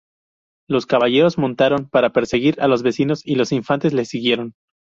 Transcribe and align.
Los 0.67 0.87
caballeros 0.87 1.37
montaron 1.37 1.87
para 1.87 2.09
perseguir 2.11 2.59
a 2.59 2.67
los 2.67 2.81
vencidos 2.81 3.21
y 3.23 3.35
los 3.35 3.51
infantes 3.51 3.93
les 3.93 4.09
siguieron. 4.09 4.55